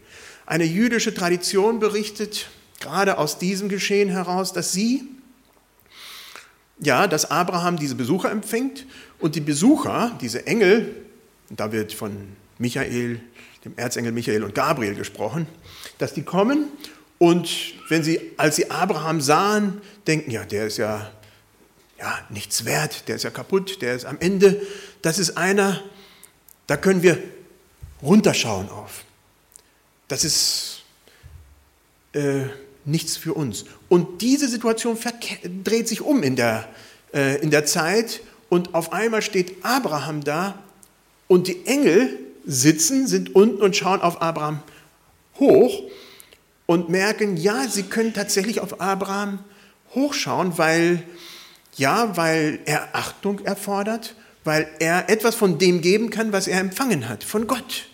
Eine 0.45 0.65
jüdische 0.65 1.13
Tradition 1.13 1.79
berichtet, 1.79 2.47
gerade 2.81 3.17
aus 3.17 3.39
diesem 3.39 3.69
Geschehen 3.69 4.09
heraus, 4.09 4.51
dass 4.51 4.73
sie, 4.73 5.03
ja, 6.79 7.07
dass 7.07 7.31
Abraham 7.31 7.77
diese 7.77 7.95
Besucher 7.95 8.29
empfängt 8.31 8.85
und 9.19 9.35
die 9.35 9.41
Besucher, 9.41 10.17
diese 10.19 10.45
Engel, 10.45 10.93
da 11.49 11.71
wird 11.71 11.93
von 11.93 12.35
Michael, 12.57 13.21
dem 13.63 13.77
Erzengel 13.77 14.11
Michael 14.11 14.43
und 14.43 14.53
Gabriel 14.53 14.95
gesprochen, 14.95 15.47
dass 15.99 16.13
die 16.13 16.23
kommen 16.23 16.67
und 17.17 17.49
wenn 17.89 18.03
sie, 18.03 18.33
als 18.37 18.57
sie 18.57 18.69
Abraham 18.69 19.21
sahen, 19.21 19.81
denken, 20.05 20.31
ja, 20.31 20.43
der 20.43 20.67
ist 20.67 20.77
ja, 20.77 21.11
ja 21.97 22.19
nichts 22.29 22.65
wert, 22.65 23.07
der 23.07 23.15
ist 23.15 23.23
ja 23.23 23.29
kaputt, 23.29 23.81
der 23.81 23.95
ist 23.95 24.05
am 24.05 24.17
Ende. 24.19 24.61
Das 25.01 25.17
ist 25.17 25.37
einer, 25.37 25.81
da 26.67 26.77
können 26.77 27.03
wir 27.03 27.21
runterschauen 28.01 28.69
auf. 28.69 29.05
Das 30.07 30.23
ist 30.23 30.83
äh, 32.13 32.43
nichts 32.83 33.17
für 33.17 33.33
uns. 33.33 33.65
Und 33.87 34.21
diese 34.21 34.47
Situation 34.47 34.97
dreht 35.63 35.87
sich 35.87 36.01
um 36.01 36.21
in 36.21 36.35
der, 36.35 36.67
äh, 37.13 37.41
in 37.41 37.49
der 37.49 37.65
Zeit 37.65 38.21
und 38.49 38.75
auf 38.75 38.93
einmal 38.93 39.21
steht 39.21 39.63
Abraham 39.63 40.23
da 40.23 40.59
und 41.27 41.47
die 41.47 41.65
Engel 41.65 42.19
sitzen, 42.45 43.07
sind 43.07 43.33
unten 43.33 43.61
und 43.61 43.75
schauen 43.75 44.01
auf 44.01 44.21
Abraham 44.21 44.61
hoch 45.39 45.89
und 46.65 46.89
merken, 46.89 47.37
ja, 47.37 47.67
sie 47.67 47.83
können 47.83 48.13
tatsächlich 48.13 48.59
auf 48.59 48.81
Abraham 48.81 49.39
hochschauen, 49.93 50.57
weil, 50.57 51.03
ja, 51.75 52.17
weil 52.17 52.59
er 52.65 52.95
Achtung 52.95 53.39
erfordert, 53.39 54.15
weil 54.43 54.67
er 54.79 55.09
etwas 55.09 55.35
von 55.35 55.57
dem 55.57 55.81
geben 55.81 56.09
kann, 56.09 56.31
was 56.31 56.47
er 56.47 56.59
empfangen 56.59 57.09
hat, 57.09 57.23
von 57.23 57.47
Gott. 57.47 57.87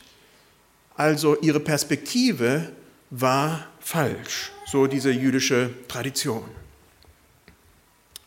Also 0.95 1.37
ihre 1.41 1.59
Perspektive 1.59 2.71
war 3.09 3.67
falsch, 3.79 4.51
so 4.65 4.87
diese 4.87 5.11
jüdische 5.11 5.71
Tradition. 5.87 6.43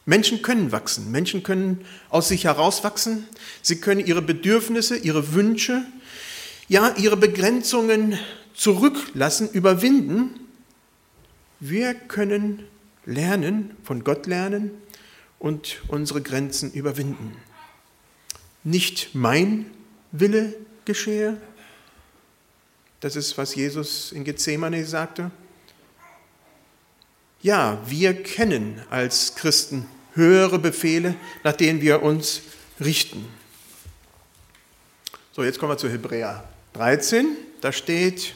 Menschen 0.07 0.43
können 0.43 0.71
wachsen, 0.71 1.11
Menschen 1.11 1.43
können 1.43 1.87
aus 2.11 2.29
sich 2.29 2.45
herauswachsen, 2.45 3.27
sie 3.63 3.81
können 3.81 4.05
ihre 4.05 4.21
Bedürfnisse, 4.21 4.97
ihre 4.97 5.33
Wünsche, 5.33 5.83
ja, 6.69 6.95
ihre 6.97 7.17
Begrenzungen 7.17 8.19
zurücklassen, 8.55 9.51
überwinden. 9.51 10.41
Wir 11.61 11.95
können 11.95 12.67
lernen, 13.05 13.77
von 13.83 14.05
Gott 14.05 14.27
lernen 14.27 14.71
und 15.39 15.83
unsere 15.89 16.23
Grenzen 16.23 16.73
überwinden. 16.73 17.37
Nicht 18.63 19.15
mein 19.15 19.71
Wille 20.13 20.55
geschehe, 20.85 21.37
Das 23.01 23.17
ist, 23.17 23.37
was 23.37 23.55
Jesus 23.55 24.13
in 24.13 24.25
Gethsemane 24.25 24.83
sagte. 24.87 25.31
Ja, 27.43 27.79
wir 27.87 28.23
kennen 28.23 28.81
als 28.89 29.35
Christen 29.35 29.87
höhere 30.15 30.59
Befehle, 30.59 31.15
nach 31.43 31.53
denen 31.53 31.83
wir 31.83 32.03
uns 32.03 32.41
richten. 32.81 33.27
So, 35.33 35.45
jetzt 35.45 35.59
kommen 35.59 35.73
wir 35.73 35.77
zu 35.77 35.91
Hebräer 35.91 36.49
13. 36.75 37.37
Da 37.61 37.73
steht, 37.73 38.35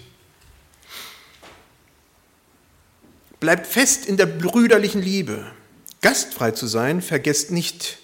bleibt 3.41 3.67
fest 3.67 4.07
in 4.07 4.17
der 4.17 4.27
brüderlichen 4.27 5.03
Liebe. 5.03 5.53
Gastfrei 6.01 6.53
zu 6.53 6.67
sein, 6.67 7.03
vergesst 7.03 7.51
nicht, 7.51 7.99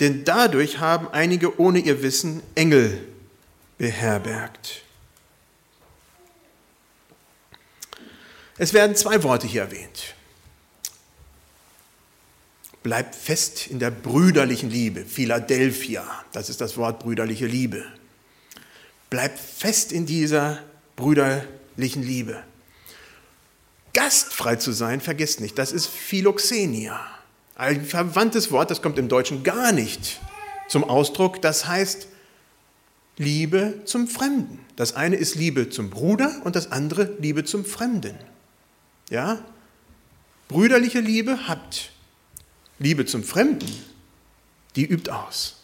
denn 0.00 0.24
dadurch 0.24 0.80
haben 0.80 1.08
einige 1.08 1.60
ohne 1.60 1.78
ihr 1.78 2.02
Wissen 2.02 2.42
Engel 2.54 3.06
beherbergt. 3.78 4.82
Es 8.56 8.72
werden 8.72 8.96
zwei 8.96 9.22
Worte 9.22 9.46
hier 9.46 9.62
erwähnt. 9.62 10.14
Bleibt 12.82 13.14
fest 13.14 13.66
in 13.66 13.78
der 13.78 13.90
brüderlichen 13.90 14.70
Liebe, 14.70 15.04
Philadelphia, 15.04 16.04
das 16.32 16.48
ist 16.48 16.60
das 16.60 16.76
Wort 16.76 17.00
brüderliche 17.00 17.46
Liebe. 17.46 17.84
Bleibt 19.14 19.38
fest 19.38 19.92
in 19.92 20.06
dieser 20.06 20.58
brüderlichen 20.96 22.02
Liebe. 22.02 22.42
Gastfrei 23.92 24.56
zu 24.56 24.72
sein, 24.72 25.00
vergesst 25.00 25.40
nicht, 25.40 25.56
das 25.56 25.70
ist 25.70 25.86
Philoxenia. 25.86 27.00
Ein 27.54 27.84
verwandtes 27.84 28.50
Wort, 28.50 28.72
das 28.72 28.82
kommt 28.82 28.98
im 28.98 29.06
Deutschen 29.06 29.44
gar 29.44 29.70
nicht 29.70 30.20
zum 30.66 30.82
Ausdruck. 30.82 31.40
Das 31.40 31.68
heißt 31.68 32.08
Liebe 33.16 33.82
zum 33.84 34.08
Fremden. 34.08 34.58
Das 34.74 34.94
eine 34.96 35.14
ist 35.14 35.36
Liebe 35.36 35.70
zum 35.70 35.90
Bruder 35.90 36.40
und 36.42 36.56
das 36.56 36.72
andere 36.72 37.14
Liebe 37.20 37.44
zum 37.44 37.64
Fremden. 37.64 38.18
Ja? 39.10 39.44
Brüderliche 40.48 40.98
Liebe 40.98 41.46
habt. 41.46 41.92
Liebe 42.80 43.06
zum 43.06 43.22
Fremden, 43.22 43.72
die 44.74 44.84
übt 44.84 45.08
aus. 45.08 45.63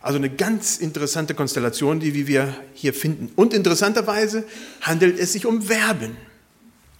Also 0.00 0.18
eine 0.18 0.30
ganz 0.30 0.78
interessante 0.78 1.34
Konstellation, 1.34 2.00
die 2.00 2.26
wir 2.26 2.54
hier 2.74 2.94
finden. 2.94 3.30
Und 3.34 3.52
interessanterweise 3.52 4.44
handelt 4.80 5.18
es 5.18 5.32
sich 5.32 5.44
um 5.44 5.62
Verben. 5.62 6.16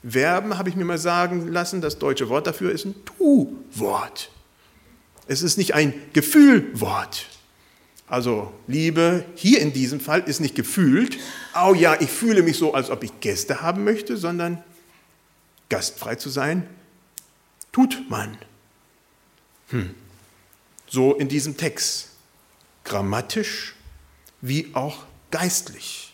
Verben, 0.08 0.58
habe 0.58 0.68
ich 0.68 0.76
mir 0.76 0.84
mal 0.84 0.98
sagen 0.98 1.48
lassen, 1.48 1.80
das 1.80 1.98
deutsche 1.98 2.28
Wort 2.28 2.46
dafür 2.46 2.72
ist 2.72 2.84
ein 2.84 2.94
Tu-Wort. 3.04 4.30
Es 5.26 5.42
ist 5.42 5.58
nicht 5.58 5.74
ein 5.74 5.92
Gefühlwort. 6.12 7.26
Also 8.08 8.52
Liebe 8.66 9.24
hier 9.34 9.60
in 9.60 9.72
diesem 9.72 10.00
Fall 10.00 10.20
ist 10.20 10.40
nicht 10.40 10.54
gefühlt, 10.54 11.18
oh 11.54 11.74
ja, 11.74 12.00
ich 12.00 12.10
fühle 12.10 12.42
mich 12.42 12.56
so, 12.56 12.72
als 12.72 12.90
ob 12.90 13.04
ich 13.04 13.20
Gäste 13.20 13.60
haben 13.60 13.84
möchte, 13.84 14.16
sondern 14.16 14.64
gastfrei 15.68 16.14
zu 16.14 16.30
sein, 16.30 16.66
tut 17.70 18.08
man. 18.08 18.38
Hm. 19.68 19.94
So 20.88 21.14
in 21.14 21.28
diesem 21.28 21.58
Text, 21.58 22.08
grammatisch 22.88 23.74
wie 24.40 24.70
auch 24.74 25.04
geistlich. 25.30 26.12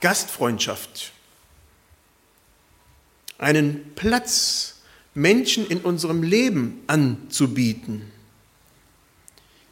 Gastfreundschaft 0.00 1.12
einen 3.38 3.94
Platz 3.94 4.76
Menschen 5.14 5.66
in 5.66 5.80
unserem 5.80 6.22
Leben 6.22 6.82
anzubieten. 6.86 8.10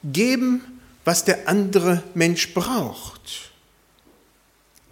Geben, 0.04 0.80
was 1.04 1.24
der 1.24 1.48
andere 1.48 2.02
Mensch 2.14 2.54
braucht. 2.54 3.50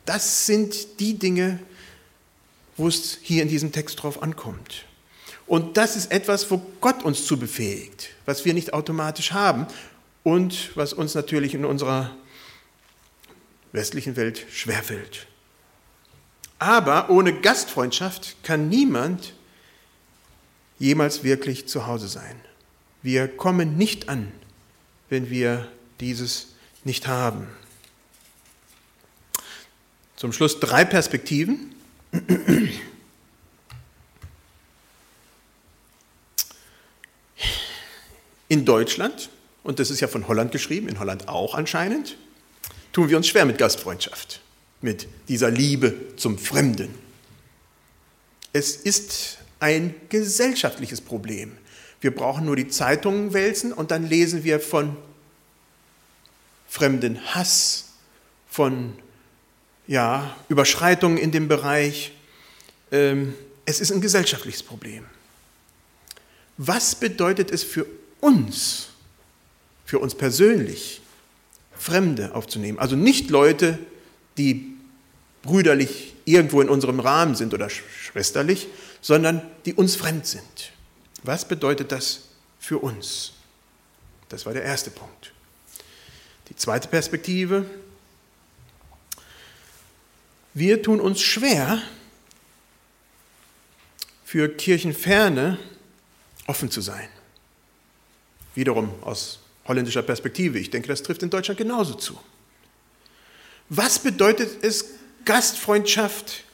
Das 0.05 0.47
sind 0.47 1.01
die 1.01 1.19
Dinge, 1.19 1.61
wo 2.77 2.89
es 2.89 3.19
hier 3.23 3.43
in 3.43 3.49
diesem 3.49 3.71
Text 3.71 4.03
drauf 4.03 4.23
ankommt. 4.23 4.87
Und 5.47 5.77
das 5.77 5.97
ist 5.97 6.11
etwas, 6.13 6.51
wo 6.51 6.63
Gott 6.81 7.03
uns 7.03 7.27
zu 7.27 7.39
befähigt, 7.39 8.11
was 8.25 8.45
wir 8.45 8.55
nicht 8.55 8.73
automatisch 8.73 9.33
haben 9.33 9.67
und 10.23 10.77
was 10.77 10.93
uns 10.93 11.15
natürlich 11.15 11.55
in 11.55 11.65
unserer 11.65 12.15
westlichen 13.73 14.17
Welt 14.17 14.47
schwerfällt. 14.51 15.27
Aber 16.59 17.09
ohne 17.11 17.41
Gastfreundschaft 17.41 18.37
kann 18.43 18.69
niemand 18.69 19.33
jemals 20.79 21.25
wirklich 21.25 21.69
zu 21.69 21.87
Hause 21.87 22.09
sein. 22.09 22.41
Wir 23.03 23.29
kommen 23.29 23.79
nicht 23.79 24.09
an, 24.09 24.31
wenn 25.09 25.31
wir 25.31 25.71
dieses 26.01 26.49
nicht 26.85 27.07
haben. 27.07 27.47
Zum 30.17 30.33
Schluss 30.33 30.61
drei 30.61 30.85
Perspektiven. 30.85 31.75
In 38.49 38.65
Deutschland, 38.67 39.31
und 39.63 39.79
das 39.79 39.91
ist 39.91 40.01
ja 40.01 40.09
von 40.09 40.29
Holland 40.29 40.53
geschrieben, 40.53 40.89
in 40.89 40.99
Holland 40.99 41.29
auch 41.29 41.55
anscheinend, 41.55 42.17
tun 42.93 43.09
wir 43.09 43.17
uns 43.17 43.29
schwer 43.29 43.45
mit 43.45 43.59
Gastfreundschaft 43.59 44.41
mit 44.81 45.09
dieser 45.29 45.51
Liebe 45.51 46.17
zum 46.17 46.39
Fremden. 46.39 46.95
Es 48.53 48.77
ist 48.77 49.39
ein 49.61 49.95
gesellschaftliches 50.09 51.01
Problem. 51.01 51.53
Wir 52.01 52.15
brauchen 52.15 52.47
nur 52.47 52.57
die 52.57 52.69
Zeitungen 52.69 53.35
wälzen 53.35 53.73
und 53.73 53.91
dann 53.91 54.09
lesen 54.09 54.43
wir 54.43 54.59
von 54.59 54.97
fremden 56.67 57.21
Hass, 57.35 57.91
von 58.49 58.95
ja, 59.87 60.35
Überschreitungen 60.49 61.19
in 61.19 61.31
dem 61.31 61.47
Bereich. 61.47 62.13
Ähm, 62.91 63.35
es 63.67 63.81
ist 63.81 63.93
ein 63.93 64.01
gesellschaftliches 64.01 64.63
Problem. 64.63 65.05
Was 66.57 66.95
bedeutet 66.95 67.51
es 67.51 67.63
für 67.63 67.87
uns, 68.21 68.90
für 69.91 69.99
uns 69.99 70.15
persönlich, 70.15 71.01
Fremde 71.77 72.37
aufzunehmen? 72.37 72.79
Also 72.79 72.95
nicht 72.95 73.29
Leute, 73.29 73.77
die 74.39 74.77
brüderlich 75.43 76.15
irgendwo 76.25 76.61
in 76.61 76.69
unserem 76.69 77.01
Rahmen 77.01 77.35
sind 77.35 77.55
oder 77.55 77.69
schwesterlich, 77.69 78.69
sondern 79.01 79.43
die 79.65 79.75
uns 79.75 79.97
fremd 79.97 80.27
sind. 80.27 80.73
Was 81.25 81.45
bedeutet 81.45 81.91
das 81.91 82.29
für 82.61 82.79
uns? 82.79 83.33
Das 84.29 84.47
war 84.47 84.53
der 84.53 84.63
erste 84.63 84.93
Punkt. 84.93 85.33
Die 86.51 86.55
zweite 86.55 86.87
Perspektive. 86.87 87.69
Wir 90.55 90.85
tun 90.85 91.01
uns 91.01 91.21
schwer, 91.21 91.83
für 94.25 94.49
Kirchenferne 94.49 95.59
offen 96.47 96.71
zu 96.71 96.81
sein. 96.81 97.09
Wiederum 98.55 98.95
aus 99.03 99.41
holländischer 99.71 100.03
Perspektive. 100.03 100.59
Ich 100.59 100.71
denke, 100.71 100.89
das 100.89 101.03
trifft 101.03 101.23
in 101.23 101.31
Deutschland 101.31 101.59
genauso 101.59 101.95
zu. 101.95 102.19
Was 103.69 104.01
bedeutet 104.01 104.63
es, 104.63 104.85
Gastfreundschaft 105.25 106.45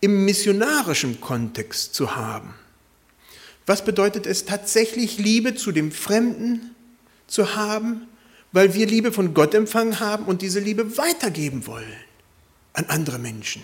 im 0.00 0.24
missionarischen 0.24 1.20
Kontext 1.20 1.94
zu 1.94 2.16
haben? 2.16 2.54
Was 3.64 3.84
bedeutet 3.84 4.26
es 4.26 4.44
tatsächlich, 4.44 5.18
Liebe 5.18 5.54
zu 5.54 5.70
dem 5.70 5.92
Fremden 5.92 6.74
zu 7.28 7.54
haben, 7.54 8.08
weil 8.50 8.74
wir 8.74 8.86
Liebe 8.86 9.12
von 9.12 9.34
Gott 9.34 9.54
empfangen 9.54 10.00
haben 10.00 10.24
und 10.24 10.42
diese 10.42 10.58
Liebe 10.58 10.98
weitergeben 10.98 11.66
wollen 11.68 11.96
an 12.72 12.86
andere 12.86 13.20
Menschen? 13.20 13.62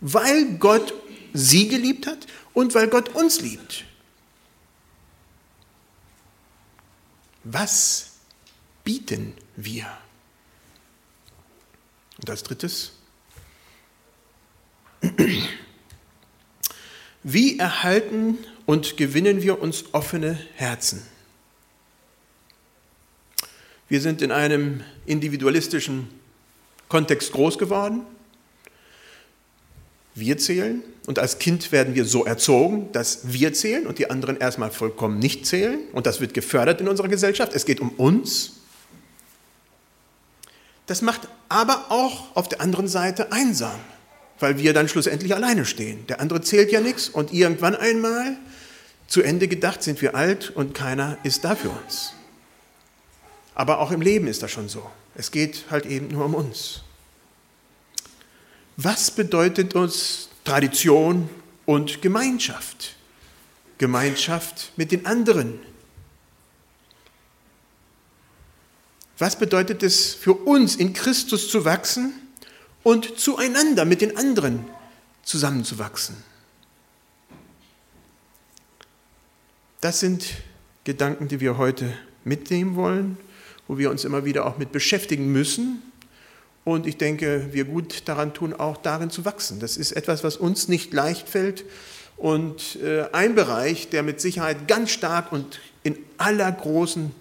Weil 0.00 0.56
Gott 0.58 0.94
sie 1.34 1.68
geliebt 1.68 2.06
hat 2.06 2.26
und 2.54 2.74
weil 2.74 2.88
Gott 2.88 3.10
uns 3.10 3.42
liebt. 3.42 3.84
Was 7.44 8.12
bieten 8.84 9.34
wir? 9.56 9.86
Und 12.18 12.28
als 12.28 12.42
drittes, 12.42 12.92
wie 17.22 17.58
erhalten 17.58 18.38
und 18.66 18.96
gewinnen 18.96 19.42
wir 19.42 19.60
uns 19.60 19.94
offene 19.94 20.38
Herzen? 20.54 21.02
Wir 23.88 24.00
sind 24.00 24.22
in 24.22 24.30
einem 24.30 24.84
individualistischen 25.06 26.08
Kontext 26.88 27.32
groß 27.32 27.58
geworden. 27.58 28.02
Wir 30.20 30.38
zählen 30.38 30.82
und 31.06 31.18
als 31.18 31.38
Kind 31.38 31.72
werden 31.72 31.94
wir 31.94 32.04
so 32.04 32.24
erzogen, 32.24 32.92
dass 32.92 33.32
wir 33.32 33.52
zählen 33.52 33.86
und 33.86 33.98
die 33.98 34.10
anderen 34.10 34.36
erstmal 34.36 34.70
vollkommen 34.70 35.18
nicht 35.18 35.46
zählen 35.46 35.80
und 35.92 36.06
das 36.06 36.20
wird 36.20 36.34
gefördert 36.34 36.80
in 36.80 36.88
unserer 36.88 37.08
Gesellschaft. 37.08 37.52
Es 37.54 37.64
geht 37.64 37.80
um 37.80 37.90
uns. 37.90 38.52
Das 40.86 41.02
macht 41.02 41.28
aber 41.48 41.86
auch 41.90 42.36
auf 42.36 42.48
der 42.48 42.60
anderen 42.60 42.88
Seite 42.88 43.32
einsam, 43.32 43.78
weil 44.38 44.58
wir 44.58 44.72
dann 44.72 44.88
schlussendlich 44.88 45.34
alleine 45.34 45.64
stehen. 45.64 46.06
Der 46.08 46.20
andere 46.20 46.42
zählt 46.42 46.70
ja 46.70 46.80
nichts 46.80 47.08
und 47.08 47.32
irgendwann 47.32 47.74
einmal, 47.74 48.36
zu 49.06 49.22
Ende 49.22 49.48
gedacht, 49.48 49.82
sind 49.82 50.00
wir 50.02 50.14
alt 50.14 50.50
und 50.54 50.72
keiner 50.72 51.18
ist 51.24 51.44
da 51.44 51.56
für 51.56 51.70
uns. 51.70 52.12
Aber 53.56 53.80
auch 53.80 53.90
im 53.90 54.00
Leben 54.00 54.28
ist 54.28 54.42
das 54.42 54.52
schon 54.52 54.68
so. 54.68 54.88
Es 55.16 55.32
geht 55.32 55.64
halt 55.70 55.84
eben 55.84 56.08
nur 56.08 56.24
um 56.24 56.34
uns. 56.34 56.82
Was 58.82 59.10
bedeutet 59.10 59.74
uns 59.74 60.30
Tradition 60.42 61.28
und 61.66 62.00
Gemeinschaft? 62.00 62.96
Gemeinschaft 63.76 64.72
mit 64.76 64.90
den 64.90 65.04
anderen. 65.04 65.58
Was 69.18 69.38
bedeutet 69.38 69.82
es 69.82 70.14
für 70.14 70.32
uns, 70.32 70.76
in 70.76 70.94
Christus 70.94 71.50
zu 71.50 71.66
wachsen 71.66 72.14
und 72.82 73.20
zueinander 73.20 73.84
mit 73.84 74.00
den 74.00 74.16
anderen 74.16 74.64
zusammenzuwachsen? 75.24 76.16
Das 79.82 80.00
sind 80.00 80.24
Gedanken, 80.84 81.28
die 81.28 81.40
wir 81.40 81.58
heute 81.58 81.92
mitnehmen 82.24 82.76
wollen, 82.76 83.18
wo 83.68 83.76
wir 83.76 83.90
uns 83.90 84.04
immer 84.04 84.24
wieder 84.24 84.46
auch 84.46 84.56
mit 84.56 84.72
beschäftigen 84.72 85.30
müssen. 85.30 85.82
Und 86.64 86.86
ich 86.86 86.98
denke, 86.98 87.48
wir 87.52 87.64
gut 87.64 88.02
daran 88.06 88.34
tun, 88.34 88.52
auch 88.52 88.76
darin 88.76 89.10
zu 89.10 89.24
wachsen. 89.24 89.60
Das 89.60 89.76
ist 89.76 89.92
etwas, 89.92 90.22
was 90.24 90.36
uns 90.36 90.68
nicht 90.68 90.92
leicht 90.92 91.28
fällt 91.28 91.64
und 92.16 92.76
äh, 92.82 93.04
ein 93.12 93.34
Bereich, 93.34 93.88
der 93.88 94.02
mit 94.02 94.20
Sicherheit 94.20 94.68
ganz 94.68 94.90
stark 94.90 95.32
und 95.32 95.60
in 95.82 95.98
aller 96.18 96.52
großen 96.52 97.12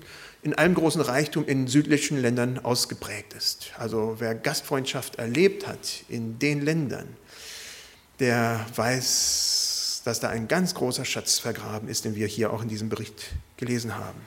in 0.41 0.54
allem 0.54 0.73
großen 0.73 1.02
Reichtum 1.02 1.45
in 1.45 1.67
südlichen 1.67 2.21
Ländern 2.21 2.60
ausgeprägt 2.60 3.34
ist. 3.34 3.71
Also 3.78 4.15
wer 4.19 4.36
Gastfreundschaft 4.36 5.17
erlebt 5.17 5.67
hat 5.67 6.04
in 6.08 6.39
den 6.39 6.62
Ländern, 6.62 7.08
der 8.19 8.65
weiß, 8.75 10.02
dass 10.06 10.21
da 10.21 10.30
ein 10.30 10.47
ganz 10.47 10.73
großer 10.75 11.04
Schatz 11.04 11.39
vergraben 11.39 11.89
ist, 11.89 12.06
den 12.06 12.15
wir 12.15 12.28
hier 12.28 12.54
auch 12.54 12.62
in 12.62 12.69
diesem 12.69 12.89
Bericht 12.89 13.32
gelesen 13.58 13.97
haben. 13.97 14.19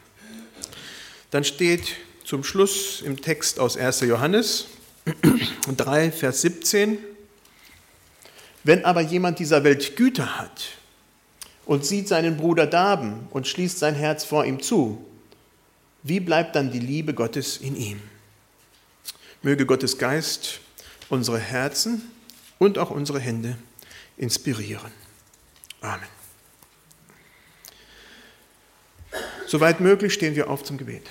Dann 1.31 1.45
steht 1.45 1.97
zum 2.25 2.45
Schluss 2.45 3.01
im 3.01 3.21
Text 3.21 3.59
aus 3.59 3.79
1. 3.79 4.01
Johannes 4.03 4.67
3, 5.05 6.13
Vers 6.13 6.43
17, 6.43 6.99
wenn 8.65 8.85
aber 8.85 9.01
jemand 9.01 9.39
dieser 9.39 9.65
Welt 9.65 9.97
Güter 9.97 10.39
hat 10.39 10.65
und 11.65 11.85
sieht 11.85 12.09
seinen 12.09 12.37
Bruder 12.37 12.67
darben 12.67 13.27
und 13.31 13.49
schließt 13.49 13.79
sein 13.79 13.95
Herz 13.95 14.25
vor 14.25 14.45
ihm 14.45 14.63
zu, 14.63 15.05
wie 16.03 16.21
bleibt 16.21 16.57
dann 16.57 16.71
die 16.71 16.79
Liebe 16.79 17.15
Gottes 17.15 17.57
in 17.57 17.77
ihm? 17.77 18.01
Möge 19.43 19.67
Gottes 19.67 19.99
Geist 19.99 20.61
unsere 21.09 21.39
Herzen 21.39 22.11
und 22.59 22.79
auch 22.79 22.91
unsere 22.91 23.21
Hände 23.21 23.57
inspirieren. 24.17 24.93
Amen. 25.81 26.09
Soweit 29.47 29.81
möglich 29.81 30.15
stehen 30.15 30.35
wir 30.37 30.49
auf 30.49 30.63
zum 30.63 30.79
Gebet. 30.79 31.03